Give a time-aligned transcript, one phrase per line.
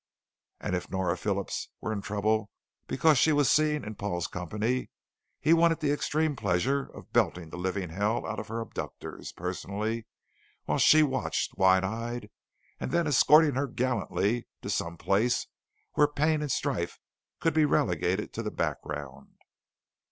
[0.59, 2.49] And if Nora Phillips were in trouble
[2.87, 4.89] because she was seen in Paul's company,
[5.39, 10.07] he wanted the extreme pleasure of belting the living hell out of her abductors personally,
[10.65, 12.31] while she watched wide eyed,
[12.79, 15.45] and then escorting her gallantly to some place
[15.93, 16.97] where pain and strife
[17.39, 19.35] could be relegated to the background.